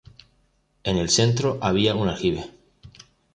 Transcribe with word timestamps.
En 0.83 0.97
el 0.97 1.09
centro 1.09 1.59
había 1.61 1.93
un 1.93 2.09
aljibe. 2.09 2.49